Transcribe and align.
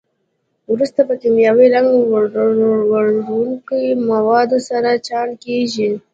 وروسته 0.71 1.01
په 1.09 1.13
کیمیاوي 1.21 1.67
رنګ 1.75 1.87
وړونکو 2.91 3.75
موادو 4.09 4.57
سره 4.69 4.89
چاڼ 5.07 5.27
کېږي. 5.43 5.89